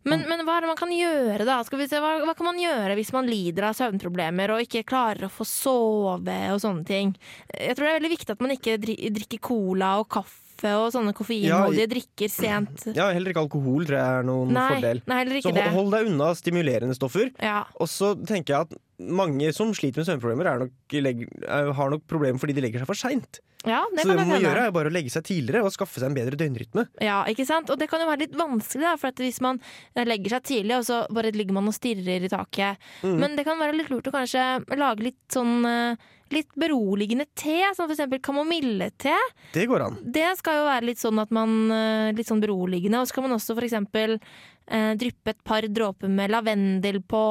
[0.09, 1.59] Men, men hva er det man kan gjøre, da?
[1.67, 4.81] Skal vi se, hva, hva kan man gjøre hvis man lider av søvnproblemer og ikke
[4.89, 7.13] klarer å få sove og sånne ting?
[7.53, 11.13] Jeg tror det er veldig viktig at man ikke drikker cola og kaffe og sånne
[11.17, 12.89] koffeinholdige drikker sent.
[12.97, 15.03] Ja, Heller ikke alkohol tror jeg er noen Nei, fordel.
[15.09, 17.31] nei, Så hold, hold deg unna stimulerende stoffer.
[17.41, 17.63] Ja.
[17.81, 22.41] Og så tenker jeg at mange som sliter med søvnproblemer, er nok, har nok problemer
[22.41, 23.41] fordi de legger seg for seint.
[23.65, 26.01] ja, det Så det man må gjøre, er bare å legge seg tidligere og skaffe
[26.01, 26.87] seg en bedre døgnrytme.
[27.05, 27.71] Ja, ikke sant?
[27.73, 29.61] Og det kan jo være litt vanskelig, da, for at hvis man
[29.95, 32.81] eh, legger seg tidlig, og så bare ligger man og stirrer i taket.
[33.03, 33.19] Mm.
[33.21, 34.47] Men det kan være litt lurt å kanskje
[34.81, 39.17] lage litt sånn eh, Litt beroligende te, som for eksempel kamomillete.
[39.51, 39.97] Det går an.
[40.15, 43.01] Det skal jo være litt sånn at man eh, Litt sånn beroligende.
[43.03, 47.25] Og så kan man også for eksempel eh, dryppe et par dråper med lavendel på,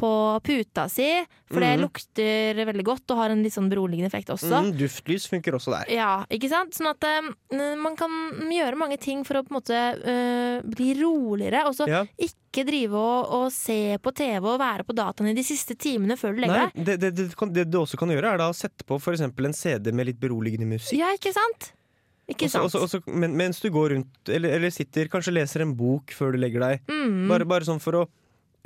[0.00, 0.12] på
[0.46, 1.08] puta si.
[1.50, 1.82] For det mm.
[1.82, 4.50] lukter veldig godt og har en litt sånn beroligende effekt også.
[4.50, 5.90] Mm, duftlys funker også der.
[5.92, 6.76] Ja, ikke sant?
[6.76, 7.32] Sånn at uh,
[7.80, 8.14] man kan
[8.54, 11.64] gjøre mange ting for å på en måte uh, bli roligere.
[11.68, 12.04] Og så Ja.
[12.22, 16.16] ikke drive og, og se på TV og være på dataen i de siste timene
[16.20, 16.86] før du legger deg.
[16.86, 19.56] det, det, det, det du også kan gjøre, er da å sette på eksempel en
[19.56, 21.00] CD med litt beroligende musikk.
[21.02, 21.72] Ja, ikke sant?
[22.30, 26.36] Også, også, også, mens du går rundt, eller, eller sitter, kanskje leser en bok før
[26.36, 26.84] du legger deg.
[26.86, 27.26] Mm.
[27.30, 28.04] Bare, bare sånn for å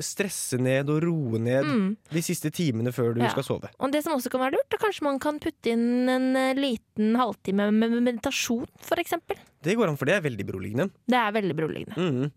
[0.02, 1.96] stresse ned og roe ned Mm.
[2.10, 3.30] de siste timene før du Ja.
[3.30, 3.68] skal sove.
[3.80, 6.54] Og det som også kan være lurt, er kanskje man kan putte inn en eh,
[6.54, 8.66] liten halvtime med med meditasjon,
[8.98, 9.36] eksempel.
[9.62, 10.90] Det går an, for det er veldig beroligende.
[11.08, 11.94] Det er veldig beroligende.
[11.96, 12.32] Mm.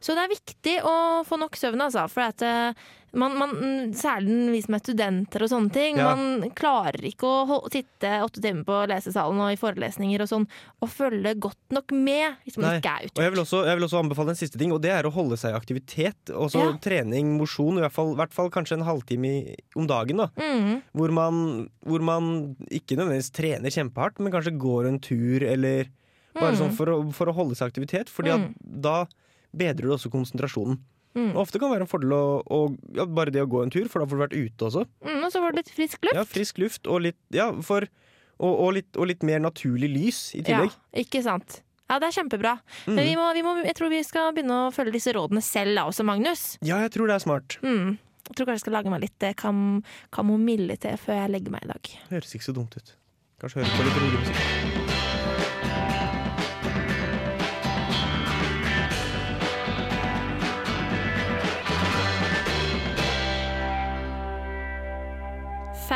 [0.00, 2.08] Så det er viktig å få nok søvn, altså.
[2.08, 2.72] For at eh,
[3.12, 6.14] man, man, mm, særlig vi som er studenter og sånne ting, Ja.
[6.14, 10.46] man klarer ikke å sitte åtte timer på lesesalen og i forelesninger og sånn,
[10.80, 12.78] og følge godt nok med hvis man Nei.
[12.80, 14.90] ikke er Og jeg vil, også, jeg vil også anbefale en siste ting, og det
[14.90, 16.30] er å holde seg i aktivitet.
[16.30, 16.72] Også Ja.
[16.78, 20.16] trening, mosjon, i hvert fall, hvert fall kanskje en halvtime om dagen.
[20.16, 25.42] da Mm, hvor man, hvor man ikke nødvendigvis trener kjempehardt, men kanskje går en tur,
[25.42, 25.86] eller
[26.34, 26.58] bare Mm.
[26.58, 28.06] sånn for å, for å holde seg i aktivitet.
[28.08, 28.54] Fordi mm.
[28.80, 29.06] da
[29.54, 30.78] bedrer du også konsentrasjonen.
[31.16, 31.32] Mm.
[31.42, 32.58] Ofte kan det være en fordel å, å,
[32.94, 34.84] ja, bare det å gå en tur, for da får du vært ute også.
[35.02, 36.14] mm, og så får du litt frisk luft.
[36.20, 37.88] Ja, Frisk luft og litt, ja, for,
[38.38, 40.70] og, og, litt, og litt mer naturlig lys i tillegg.
[40.70, 41.62] Ja, ikke sant.
[41.90, 42.52] Ja, det er kjempebra.
[42.86, 42.94] Mm.
[42.94, 45.74] Men vi må, vi må, jeg tror vi skal begynne å følge disse rådene selv
[45.74, 46.44] da også, Magnus.
[46.62, 47.58] Ja, jeg tror det er smart.
[47.66, 47.96] Mm.
[48.30, 49.80] Jeg tror kanskje jeg skal lage meg litt eh, kam
[50.14, 51.92] kamomille til før jeg legger meg i dag.
[52.14, 52.94] Høres ikke så dumt ut.
[53.42, 54.89] Kanskje høre på litt rolig musikk.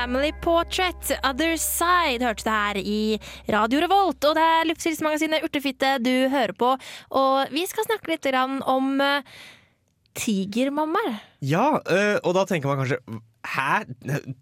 [0.05, 3.17] Family Portrait, Other Side, hørte du her i
[3.49, 4.21] Radio Revolt.
[4.29, 6.75] Og det er Livsstilsmagasinet Urtefitte du hører på.
[7.17, 9.25] Og vi skal snakke litt om uh,
[10.21, 11.17] tigermammaer.
[11.41, 13.01] Ja, øh, og da tenker man kanskje
[13.49, 13.81] Hæ?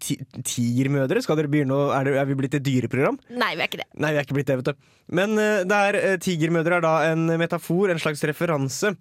[0.03, 0.19] Ti-
[0.51, 1.23] Tigermødre?
[1.23, 3.21] Skal dere begynne å Er, det, er vi blitt et dyreprogram?
[3.31, 3.89] Nei, vi er ikke det.
[4.03, 4.87] Nei, vi er ikke blitt det, vet du.
[5.15, 8.97] Men øh, det er, tigermødre er da en metafor, en slags referanse,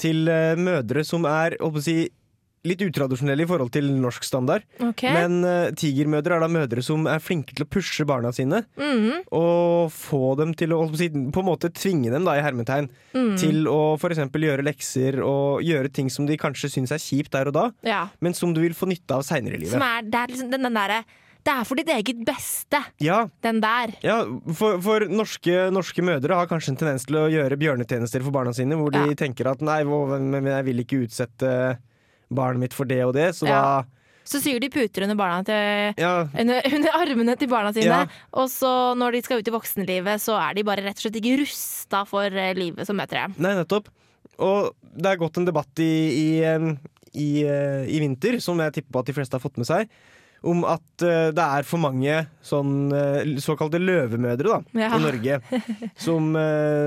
[0.00, 0.26] til
[0.58, 2.00] mødre som er holdt på å si,
[2.68, 4.64] litt utradisjonelle i forhold til norsk standard.
[4.84, 5.12] Okay.
[5.14, 9.22] Men uh, tigermødre er da mødre som er flinke til å pushe barna sine, Mhm.
[9.32, 10.96] og få dem til å på,
[11.32, 13.36] på en måte tvinge dem, da, i hermetegn, Mm.
[13.40, 14.20] til å f.eks.
[14.30, 18.08] gjøre lekser og gjøre ting som de kanskje syns er kjipt der og da, Ja.
[18.20, 19.80] men som du vil få nytte av seinere i livet.
[19.80, 21.04] er, det er liksom den, den derre
[21.42, 23.94] Det er for ditt eget beste, Ja, den der.
[24.04, 28.30] Ja, for, for norske, norske mødre har kanskje en tendens til å gjøre bjørnetjenester for
[28.30, 31.78] barna sine, hvor de tenker at nei, men jeg vil ikke utsette
[32.30, 33.64] barnet mitt for det og det, så Ja.
[34.30, 37.86] Så syr de puter under, barna til, Ja, under, under armene til barna sine.
[38.04, 38.20] Ja.
[38.36, 41.16] Og så når de skal ut i voksenlivet, så er de bare rett og slett
[41.18, 43.34] ikke rusta for eh, livet som møter dem.
[43.42, 43.88] nei, nettopp.
[44.38, 46.28] Og det er gått en debatt i, i,
[47.16, 49.88] i, eh, i vinter, som jeg tipper på at de fleste har fått med seg,
[50.46, 52.92] om at eh, det er for mange sånn
[53.42, 54.92] såkalte løvemødre da, Ja.
[54.94, 55.40] i Norge.
[56.06, 56.36] Som,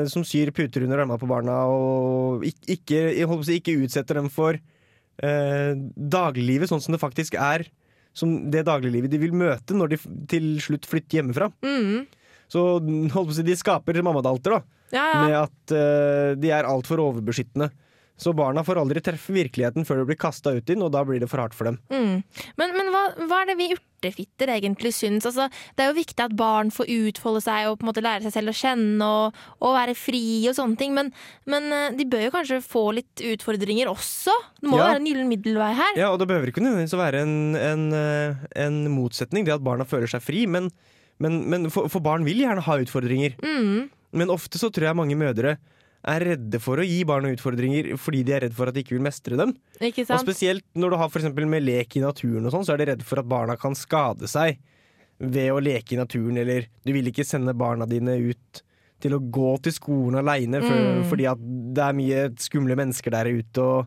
[0.08, 4.58] som syr puter under armene på barna og ikke, ikke, ikke utsetter dem for
[5.21, 7.67] eh, dagliglivet sånn som det faktisk er.
[8.13, 11.49] Som det dagliglivet de vil møte når de til slutt flytter hjemmefra.
[11.65, 12.06] Mm.
[12.52, 14.82] Så holdt på å si, de skaper mammadalter, da.
[14.93, 15.21] Ja, ja.
[15.23, 17.71] Med at eh, de er altfor overbeskyttende.
[18.24, 21.02] Så barna får aldri treffe virkeligheten før de blir kasta ut i den, og da
[21.08, 21.78] blir det for hardt for dem.
[21.92, 22.22] Mm.
[22.62, 25.28] Men, men hva, hva er det vi urtefitter egentlig syns?
[25.30, 28.24] Altså, det er jo viktig at barn får utfolde seg og på en måte lære
[28.26, 31.12] seg selv å kjenne og, og være fri og sånne ting, men,
[31.50, 34.36] men eh, de bør jo kanskje få litt utfordringer også?
[34.62, 34.90] Det må jo Ja.
[34.94, 36.00] være en gyllen middelvei her.
[36.00, 39.64] Ja, og det behøver ikke nødvendigvis å være en, en, eh, en motsetning, det at
[39.66, 40.72] barna føler seg fri, men,
[41.24, 43.36] men, men for, for barn vil gjerne ha utfordringer.
[43.44, 43.92] Mm.
[44.14, 45.56] Men ofte så tror jeg mange mødre
[46.04, 48.98] er redde for å gi barna utfordringer fordi de er redd for at de ikke
[48.98, 49.54] vil mestre dem.
[49.80, 52.82] Ikke Og spesielt når du har for med lek i naturen og sånn, så er
[52.82, 54.60] de redde for at barna kan skade seg
[55.24, 58.63] ved å leke i naturen, eller du vil ikke sende barna dine ut
[59.04, 61.04] til å gå til skolen aleine Mm.
[61.10, 61.39] fordi at
[61.76, 63.62] det er mye skumle mennesker der ute.
[63.62, 63.86] Og...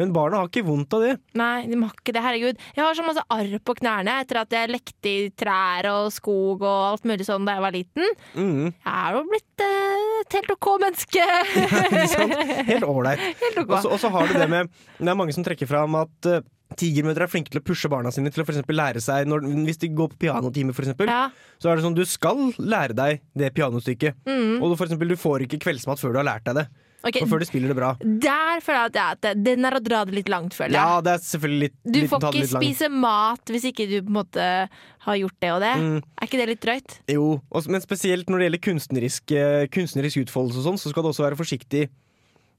[0.00, 1.14] Men barna har ikke vondt av det.
[1.36, 2.22] Nei, de må ikke det.
[2.24, 2.60] Herregud.
[2.76, 6.64] Jeg har så masse arr på knærne etter at jeg lekte i trær og skog
[6.64, 8.14] og alt mulig sånn da jeg var liten.
[8.34, 11.26] Mm, Jeg er jo blitt eh, et helt OK menneske.
[11.60, 12.38] ikke sant?
[12.70, 13.26] Helt ålreit.
[13.90, 16.40] Og så- har du det med Det er mange som trekker fram at eh,
[16.78, 19.80] Tigermødre er flinke til å pushe barna sine til å for lære seg når, Hvis
[19.82, 21.24] de går på pianotime, eksempel, Ja.
[21.58, 24.14] så er det sånn du skal lære deg det pianostykket.
[24.24, 24.62] Mm.
[24.62, 26.66] Og du, for eksempel, du får ikke kveldsmat før du har lært deg det.
[27.02, 27.94] Ok, For før du spiller det bra.
[28.02, 30.82] Der føler jeg at, det- den er å dra det litt langt, føler jeg.
[30.84, 34.18] Ja, det er selvfølgelig litt Du får ikke spise mat hvis ikke du på en
[34.20, 34.68] måte
[35.06, 35.72] har gjort det og det.
[35.80, 35.96] Mm.
[36.20, 36.98] Er ikke det litt drøyt?
[37.08, 41.02] Jo, også, men spesielt når det gjelder kunstnerisk, eh, kunstnerisk utfoldelse og sånn, så skal
[41.02, 41.88] du også være forsiktig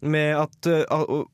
[0.01, 1.27] med at, eh, at,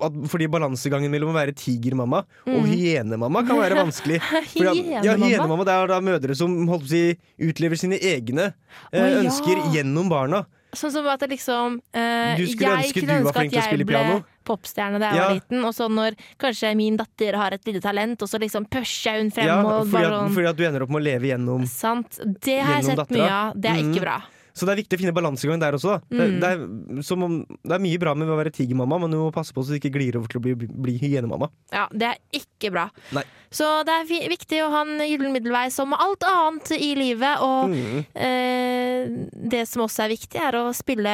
[0.00, 2.70] at Fordi balansegangen mellom å være tigermamma og Mm.
[2.72, 4.16] hyenemamma kan være vanskelig.
[4.32, 5.26] At- ja, Hyenemamma?
[5.28, 8.54] hyenemamma det er da mødre som holdt på å si, utlever sine egne
[8.92, 9.20] eh, oh, ja.
[9.20, 10.46] ønsker gjennom barna.
[10.76, 13.60] Sånn som at liksom eh, Du skulle Jeg ønske kunne du var ønske flink til
[13.60, 14.24] å spille piano.
[14.46, 15.24] popstjerne da jeg Ja.
[15.26, 18.68] var liten, og så når kanskje min datter har et lite talent, og så liksom
[18.70, 21.04] pusher jeg hun frem Ja, fordi, at, sånn fordi at du ender opp med å
[21.04, 22.20] leve gjennom Sant.
[22.40, 23.16] Det har jeg sett dattera.
[23.18, 23.54] mye av.
[23.60, 23.94] Det er Mm.
[23.94, 24.22] ikke bra.
[24.56, 25.98] Så det er viktig å finne balansegang der også.
[26.08, 26.16] Mm.
[26.16, 29.18] Det, det, er, som om, det er mye bra med å være tigermamma, men du
[29.20, 31.50] må passe på så du ikke glir over til å bli, bli hyenemamma.
[31.74, 32.86] Ja, det er ikke bra.
[33.16, 33.26] Nei.
[33.56, 37.44] Så det er viktig å ha en gyllen middelvei som alt annet i livet.
[37.44, 38.00] Og Mm.
[38.16, 39.12] eh,
[39.52, 41.12] det som også er viktig, er å spille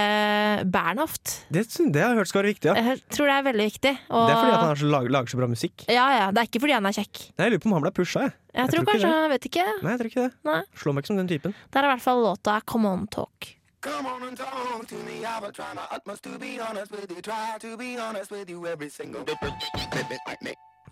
[0.73, 1.35] Bernhoft.
[1.53, 2.71] Det, det har jeg hørt skal være viktig.
[2.73, 2.87] Ja.
[2.93, 3.95] Jeg tror det er veldig viktig.
[4.11, 5.85] Og, Det er fordi han så, lager, lager så bra musikk.
[5.89, 6.31] Ja, ja.
[6.33, 7.23] Det er ikke fordi han er kjekk.
[7.37, 8.25] Nei, jeg lurer på om han ble pusha.
[8.27, 9.09] Jeg, Jeg, Jeg tror, tror kanskje.
[9.23, 9.65] Jeg vet ikke.
[9.83, 10.33] Nei, jeg tror ikke det.
[10.45, 10.61] Nei.
[10.77, 11.55] Slår meg ikke som den typen.
[11.73, 13.57] Der er i hvert fall låta Come On Talk.
[13.83, 15.25] Come on and talk to me.
[15.27, 17.21] I will try my utmost to be honest with you.
[17.21, 19.35] Try to be honest with you every single day.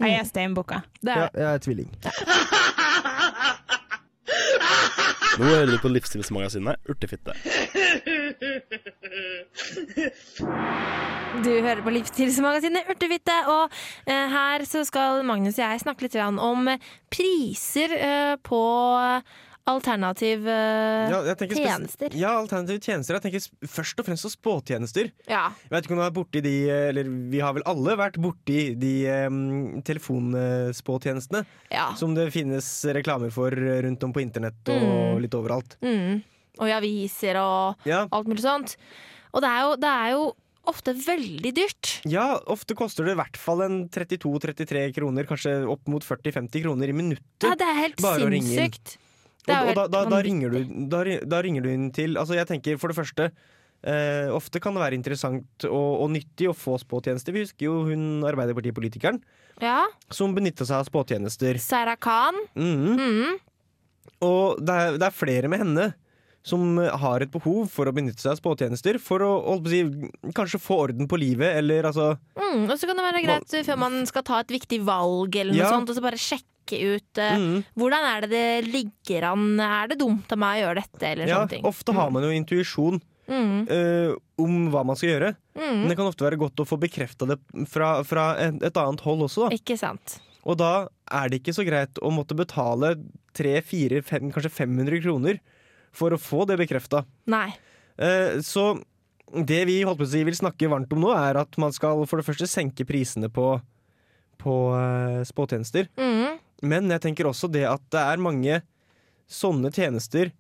[0.00, 0.80] Jeg er steinbukka.
[1.06, 1.94] Ja, jeg er tvilling.
[5.38, 7.34] Nå hører du på Livsstilsmagasinet Urtefitte.
[11.44, 13.70] Du hører på Livsstilsmagasinet Urtefitte, og
[14.06, 16.72] eh, her så skal Magnus og jeg snakke litt om
[17.12, 18.62] priser eh, på
[19.68, 22.14] alternativ eh, Ja, tjenester.
[22.16, 23.18] Ja, alternative tjenester.
[23.18, 25.10] Jeg tenker først og fremst på spåtjenester.
[25.28, 25.50] Ja.
[25.66, 28.74] Jeg vet ikke om du har borti de Eller vi har vel alle vært borti
[28.80, 28.94] de
[29.28, 31.90] um, telefonspåtjenestene ja.
[31.98, 35.20] som det finnes reklamer for rundt om på internett og Mm.
[35.22, 35.76] litt overalt.
[35.82, 36.22] Mm.
[36.60, 38.06] Og i aviser og Ja.
[38.10, 38.76] alt mulig sånt.
[39.32, 40.34] Og det er jo, det er jo
[40.66, 42.00] ofte veldig dyrt.
[42.04, 46.88] ja, ofte koster det i hvert fall en 32-33 kroner, kanskje opp mot 40-50 kroner
[46.88, 47.42] i minuttet.
[47.42, 48.98] Ja, det er helt sinnssykt.
[49.48, 50.58] Og, og da, da, da, ringer du,
[50.90, 53.30] da, ringer du inn til Altså jeg tenker for det første
[53.82, 57.32] eh, Ofte kan det være interessant og, og nyttig å få spåtjenester.
[57.32, 59.22] Vi husker jo hun Arbeiderpartipolitikeren
[59.64, 59.86] Ja.
[60.12, 61.58] som benytta seg av spåtjenester.
[61.60, 62.36] Sarah Khan.
[62.54, 63.00] Mhm.
[63.00, 63.40] Mm.
[64.24, 65.90] Og det er, det er flere med henne
[66.44, 69.82] som har et behov for å benytte seg av spåtjenester for å, si,
[70.36, 72.64] kanskje få orden på livet, eller altså Mm.
[72.72, 75.60] Og så kan det være greit før man skal ta et viktig valg, eller noe
[75.62, 75.68] Ja.
[75.70, 77.62] sånt, og så bare sjekke ut eh, mhm.
[77.74, 79.46] hvordan er det det ligger an.
[79.60, 81.64] Er det dumt av meg å gjøre dette, eller Ja, sånne ting.
[81.68, 83.68] ofte har man jo intuisjon Mm.
[83.70, 85.88] Uh, om hva man skal gjøre, men Mm.
[85.88, 87.36] det kan ofte være godt å få bekrefta det
[87.70, 89.46] fra, fra et, et annet hold også.
[89.46, 89.54] Da.
[89.54, 90.16] Ikke sant.
[90.42, 92.96] Og da er det ikke så greit å måtte betale
[93.38, 95.38] 300-400, kanskje 500 kroner
[95.94, 97.04] for å få det bekrefta.
[97.30, 97.52] Nei.
[98.00, 98.72] Eh, så
[99.30, 102.02] det vi holdt på å si vil snakke varmt om nå, er at man skal
[102.10, 103.52] for det første senke prisene på,
[104.42, 105.90] på uh, spåtjenester.
[106.00, 106.39] Mm.
[106.62, 108.60] Men jeg tenker også det at det er mange
[109.30, 110.32] sånne tjenester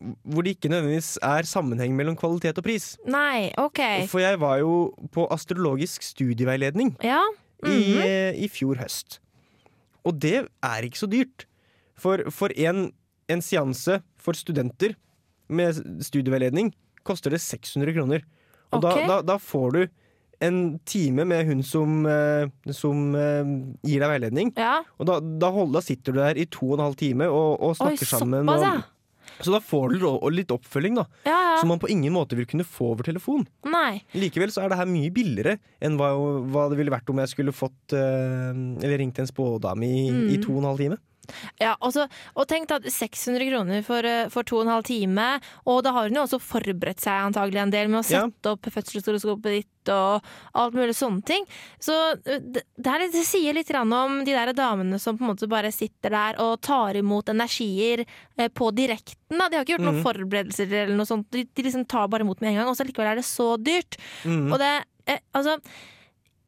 [0.00, 2.94] hvor det ikke nødvendigvis er sammenheng mellom kvalitet og pris.
[3.04, 3.80] Nei, OK.
[4.08, 7.20] For jeg var jo på astrologisk studieveiledning Ja.
[7.66, 8.06] i, -hmm.
[8.06, 9.20] i, i fjor høst.
[10.04, 11.46] Og det er ikke så dyrt.
[11.98, 12.92] For, for en,
[13.28, 14.96] en seanse for studenter
[15.48, 16.72] med studieveiledning
[17.04, 18.24] koster det 600 kroner.
[18.72, 19.06] Og okay.
[19.06, 19.86] da, da, da får du
[20.40, 23.50] en time med hun som, eh, som eh,
[23.84, 24.54] gir deg veiledning.
[24.56, 24.78] ja.
[24.98, 27.58] Og da, da, hold, da sitter du der i to og en halv time og,
[27.60, 28.48] og Oi, snakker sammen.
[28.48, 28.82] Og,
[29.40, 30.02] så da får du
[30.34, 31.06] litt oppfølging, da.
[31.24, 33.46] Ja, Som man på ingen måte vil kunne få over telefon.
[33.64, 34.02] Nei.
[34.12, 36.10] Likevel så er det her mye billigere enn hva,
[36.50, 38.50] hva det ville vært om jeg skulle fått eh,
[38.84, 40.42] Eller ringt en spådame i, i Mm.
[40.44, 40.98] to og en halv time.
[41.60, 45.26] Ja, også, og tenk at 600 kroner for, eh, for to og en halv time,
[45.66, 48.24] og da har hun jo også forberedt seg antagelig en del med å Ja.
[48.26, 50.22] sette opp fødselshoroskopet ditt og
[50.54, 51.46] alt mulig sånne ting.
[51.80, 51.94] Så
[52.26, 55.48] eh, det, det, litt, det sier litt om de der damene som på en måte
[55.48, 58.04] bare sitter der og tar imot energier
[58.36, 59.38] eh, på direkten.
[59.38, 59.48] Da.
[59.48, 60.04] De har ikke gjort noen mm.
[60.04, 61.30] forberedelser eller noe sånt.
[61.30, 63.56] De, de liksom tar bare imot med en gang, og så likevel er det så
[63.56, 63.96] dyrt.
[64.24, 64.52] Mm.
[64.52, 64.74] Og det,
[65.32, 65.58] altså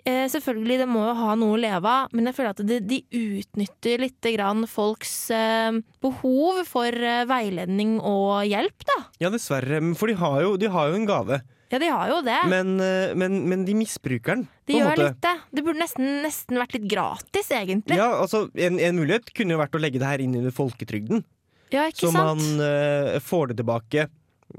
[0.08, 2.78] eh, Selvfølgelig, det må jo ha noe å leve av, men jeg føler at de,
[2.80, 9.00] de utnytter litt grann folks eh, behov for eh, veiledning og hjelp, da.
[9.22, 9.82] Ja, dessverre.
[9.98, 11.42] For de har jo, de har jo en gave.
[11.72, 12.38] Ja, de har jo det.
[12.52, 14.42] Men, eh, men, men de misbruker den.
[14.68, 15.06] de gjør måte.
[15.06, 15.36] litt det.
[15.56, 17.96] Det burde nesten, nesten vært litt gratis, egentlig.
[17.96, 21.24] Ja, altså en, en mulighet kunne jo vært å legge det her inn under folketrygden.
[21.72, 22.42] Ja, ikke Så sant?
[22.44, 24.04] man eh, får det tilbake.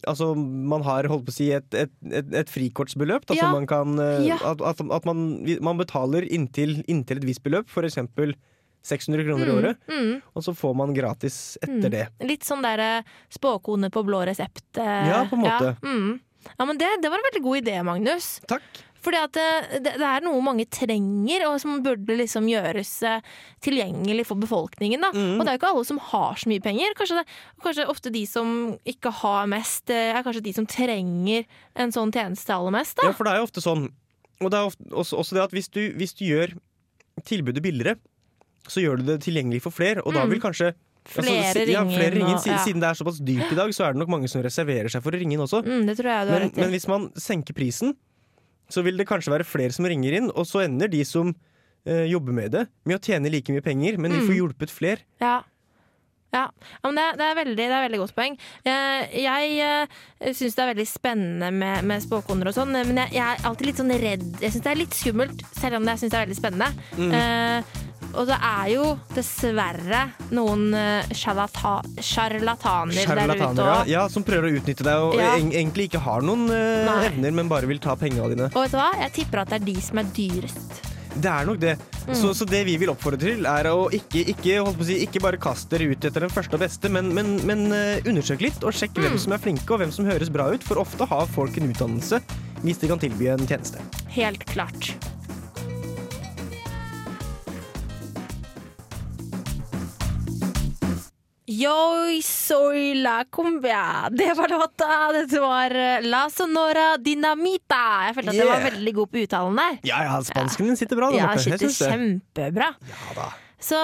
[0.07, 3.25] Altså, man har holdt på å si et, et, et, et frikortsbeløp.
[3.29, 3.51] Da, Ja.
[3.53, 4.37] man kan eh, Ja.
[4.53, 7.99] At, at, at man, man betaler inntil, inntil et visst beløp, f.eks.
[8.83, 11.91] 600 kroner i Mm, året, mm, og så får man gratis etter mm.
[11.93, 12.01] det.
[12.27, 12.81] Litt sånn der
[13.31, 14.65] spåkone på blå resept.
[14.75, 15.69] eh, Ja, på en måte.
[15.79, 16.19] Ja, mm.
[16.57, 18.41] ja men det, det var en veldig god idé, Magnus.
[18.51, 18.83] Takk.
[19.03, 19.47] Fordi at det,
[19.83, 23.21] det, det er noe mange trenger, og som burde liksom gjøres eh,
[23.65, 25.01] tilgjengelig for befolkningen.
[25.03, 25.09] Da.
[25.11, 25.33] Mm.
[25.37, 26.95] Og det er jo ikke alle som har så mye penger.
[26.95, 27.25] Kanskje, det,
[27.65, 28.53] kanskje ofte de som
[28.87, 31.43] ikke har mest, eh, er kanskje de som trenger
[31.75, 32.95] en sånn tjeneste aller mest.
[33.01, 33.09] Da.
[33.11, 33.89] Ja, for det er jo ofte sånn
[34.43, 36.55] Og det er ofte, også, også det at hvis du, hvis du gjør
[37.27, 37.97] tilbudet billigere,
[38.67, 40.31] så gjør du det tilgjengelig for flere, og da Mm.
[40.33, 40.73] vil kanskje
[41.05, 41.67] Flere ringer.
[41.71, 42.35] ja, flere ringer.
[42.35, 42.63] og- Siden, ja.
[42.63, 45.03] siden det er såpass dyrt i dag, så er det nok mange som reserverer seg
[45.03, 45.61] for å ringe inn også.
[45.63, 47.95] Mm, det tror jeg du har Men, men hvis man senker prisen,
[48.73, 51.31] så vil det kanskje være flere som ringer inn, og så ender de som
[51.85, 54.39] eh, jobber med det, med å tjene like mye penger, men de får Mm.
[54.41, 55.05] hjulpet flere.
[55.21, 55.41] Ja.
[56.33, 56.47] Ja,
[56.81, 58.35] men det, det, er veldig, det er veldig godt poeng.
[58.65, 63.13] Jeg, jeg uh, syns det er veldig spennende med, med spåkoner og sånn, men jeg,
[63.19, 64.23] jeg er alltid litt sånn redd.
[64.41, 66.71] Jeg syns det er litt skummelt, selv om jeg syns det er veldig spennende.
[66.97, 67.13] Mm.
[68.13, 73.77] Eh, og det er jo dessverre noen uh, sjarlataner der ute ja.
[73.89, 75.33] ja, som prøver å utnytte deg og Ja.
[75.39, 78.49] egentlig ikke har noen uh, evner, men bare vil ta pengene dine.
[78.53, 78.91] Og vet du hva?
[79.03, 80.81] Jeg tipper at det er de som er dyrest.
[81.13, 81.75] Det er nok det.
[82.07, 82.15] Mm.
[82.17, 85.37] Så, så det vi vil oppfordre til, er å ikke, ikke, å si, ikke bare
[85.41, 88.73] kaste dere ut etter den første og beste, men, men, men eh, undersøk litt, og
[88.75, 89.03] sjekk Mm.
[89.05, 90.65] hvem som er flinke, og hvem som høres bra ut.
[90.65, 92.19] For ofte har folk en utdannelse
[92.63, 93.81] hvis de kan tilby en tjeneste.
[94.15, 94.93] Helt klart.
[101.63, 101.75] Yo
[102.25, 104.09] soy la cumbia.
[104.11, 104.87] Det var låta.
[105.15, 107.83] Dette var eh, La Sonora Dinamita.
[108.07, 109.77] Jeg følte at jeg var veldig god på uttalen der.
[109.87, 111.11] Ja, ja, spansken din sitter bra.
[111.13, 111.29] da, Ja.
[111.37, 112.73] Sitter kjempebra.
[112.89, 113.29] Ja da.
[113.63, 113.77] Så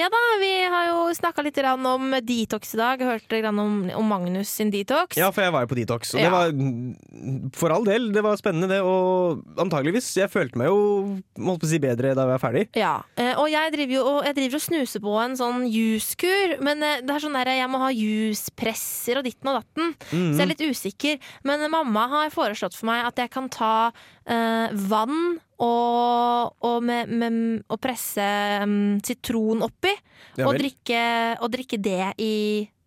[0.00, 3.02] ja da, vi har jo snakka litt om detox i dag.
[3.04, 3.58] Hørte litt om,
[3.92, 5.18] om Magnus sin detox.
[5.20, 6.30] Ja, for jeg var jo på detox, og Ja.
[6.30, 8.80] det var for all del det var spennende, det.
[8.80, 10.08] Og antageligvis.
[10.16, 10.78] Jeg følte meg jo
[11.36, 12.64] holdt på å si, bedre da jeg var ferdig.
[12.80, 16.56] Ja, eh, og jeg driver jo og, jeg driver og snuser på en sånn juskur,
[16.64, 20.32] men eh, det er sånn der jeg må ha juspresser og ditten og datten, Mhm.
[20.32, 21.18] så jeg er litt usikker.
[21.44, 23.92] Men mamma har foreslått for meg at jeg kan ta
[24.26, 27.36] øh, vann og, og, med, med,
[27.72, 28.26] og presse
[28.62, 29.94] um, sitron oppi,
[30.36, 31.02] Ja og, drikke,
[31.40, 32.34] og drikke det i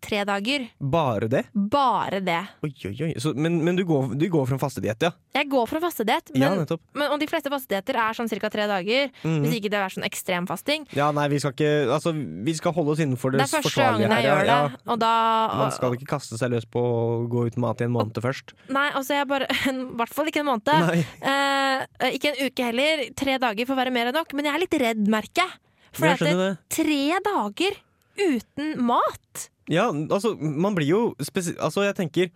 [0.00, 0.64] tre dager.
[0.80, 1.42] Bare det?
[1.52, 2.38] Bare det.
[2.66, 3.10] Oi, oi, oi.
[3.20, 5.10] Så, men men du, går, du går fra en fastediett, ja?
[5.36, 6.80] Jeg går fra fastediett, Ja, men, nettopp.
[6.96, 8.50] men, og de fleste fastedietter er sånn ca.
[8.50, 9.10] tre dager.
[9.22, 9.42] Mhm.
[9.44, 10.86] Hvis ikke det er sånn ekstremfasting.
[10.96, 13.80] Ja, nei, vi skal ikke Altså, vi skal holde oss innenfor det, Det er første
[13.84, 14.26] gangen jeg her.
[14.28, 14.58] gjør ja.
[14.68, 15.12] det, og da
[15.60, 18.54] Man skal ikke kaste seg løs på å gå uten mat i en måned først.
[18.68, 21.04] Nei, altså jeg bare I hvert fall ikke en måned.
[21.22, 21.84] Eh,
[22.16, 23.04] ikke en uke heller.
[23.18, 24.32] Tre dager får være mer enn nok.
[24.36, 25.58] Men jeg er litt redd, merker jeg.
[25.92, 27.78] For det, er tre dager
[28.20, 32.30] uten mat Ja, altså, man blir jo Altså, jeg tenker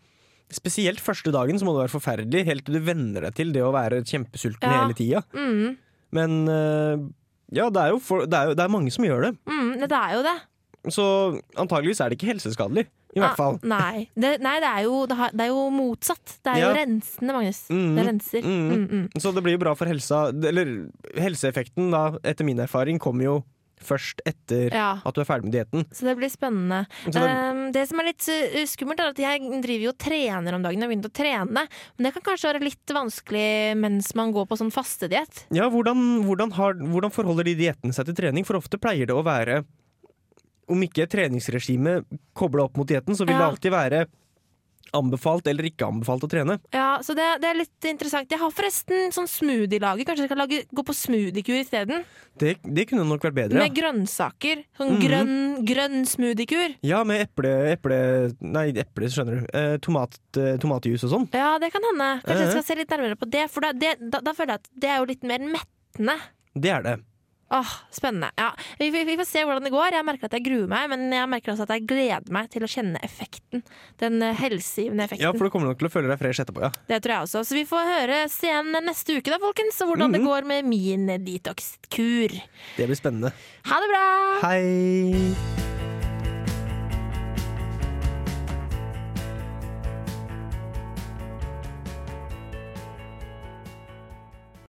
[0.54, 3.62] Spesielt første dagen så må det være forferdelig, helt til du venner deg til det
[3.64, 4.82] å være kjempesulten Ja.
[4.84, 5.22] hele tida.
[5.34, 5.76] mm,
[6.14, 7.06] Men øh,
[7.50, 9.32] ja, det er for, det er, jo, det er mange som gjør det.
[9.48, 10.36] mm, Det er jo det.
[10.92, 11.06] Så
[11.56, 12.86] antageligvis er det ikke helseskadelig.
[13.16, 13.56] I hvert fall.
[13.62, 16.36] Ah, nei, det, nei det, er jo, det, er jo motsatt.
[16.44, 16.68] Det er Ja.
[16.68, 17.60] jo rensende, Magnus.
[17.70, 18.42] Mm, Det renser.
[18.42, 18.70] mm.
[18.74, 19.08] Mm, mm.
[19.22, 20.28] Så det blir jo bra for helsa.
[20.34, 23.36] Eller helseeffekten, da, etter min erfaring, kommer jo
[23.84, 24.88] først etter Ja.
[25.04, 25.84] at du er ferdig med dietten.
[25.94, 26.86] Så det blir spennende.
[27.06, 30.54] Det- Um, det som er litt uh, skummelt, er at jeg driver jo og trener
[30.56, 30.80] om dagen.
[30.80, 31.64] Jeg har begynt å trene,
[31.96, 35.44] men det kan kanskje være litt vanskelig mens man går på sånn fastediett.
[35.54, 38.44] Ja, hvordan, hvordan, har, hvordan forholder de diettene seg til trening?
[38.44, 39.64] For ofte pleier det å være
[40.66, 44.06] Om ikke treningsregimet kobla opp mot dietten, så vil det alltid være
[44.94, 46.58] anbefalt eller ikke anbefalt å trene.
[46.74, 48.30] Ja, så det, det er litt interessant.
[48.30, 50.06] Jeg har forresten sånn smoothie-lager.
[50.08, 52.04] Kanskje jeg skal lage, gå på smoothiekur isteden?
[52.38, 53.58] Det, det kunne nok vært bedre.
[53.60, 54.64] Med grønnsaker.
[54.78, 55.02] Sånn Mhm.
[55.04, 55.34] grønn,
[55.66, 56.76] grønn smoothiekur.
[56.82, 57.98] ja med eple, eple
[58.40, 59.46] Nei, eple, skjønner du.
[59.58, 61.28] Eh, tomat, eh, tomatjus og sånn.
[61.34, 62.22] Ja, det kan hende.
[62.24, 62.50] Kanskje jeg Mhm.
[62.50, 64.90] skal se litt nærmere på det, for da, det, da, da føler jeg at det
[64.90, 66.18] er jo litt mer mettende.
[66.54, 67.00] Det er det.
[67.54, 68.30] Åh, Spennende.
[68.40, 68.48] Ja,
[68.80, 69.94] vi, vi, vi får se hvordan det går.
[69.94, 72.66] Jeg merker at jeg gruer meg, men jeg merker også at jeg gleder meg til
[72.66, 73.62] å kjenne effekten.
[74.02, 75.22] Den eh, helsegivende effekten.
[75.28, 76.72] Ja, for du kommer nok til å føle deg fresh etterpå, ja.
[76.90, 77.44] Det tror jeg også.
[77.46, 80.28] Så vi får høres igjen neste uke da, folkens, og hvordan det Mhm.
[80.32, 82.34] går med min detox-kur.
[82.76, 83.30] Det blir spennende.
[83.70, 84.06] Ha det bra!
[84.42, 85.83] Hei!